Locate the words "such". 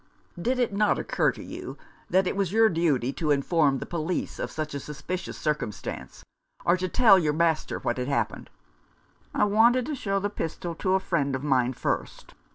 4.49-4.73